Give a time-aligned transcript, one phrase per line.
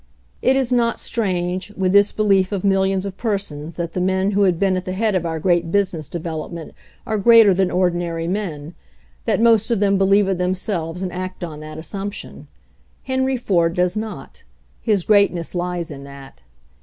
[0.41, 4.41] It is not strange, with this belief of millions of persons that the men who
[4.45, 6.73] have been at the head of our great business development
[7.05, 8.73] are [greater than ordinary men,
[9.25, 12.47] that most of them; believe it themselves and act on that assump | tion.
[13.03, 14.41] Henry Ford does not.
[14.81, 16.41] His greatness lies in that.